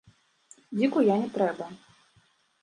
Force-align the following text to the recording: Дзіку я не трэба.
Дзіку 0.77 1.03
я 1.09 1.15
не 1.25 1.29
трэба. 1.37 1.69